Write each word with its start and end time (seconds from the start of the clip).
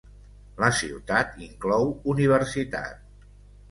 La 0.63 0.69
ciutat 0.79 1.37
inclou 1.51 1.95
universitat. 2.17 3.11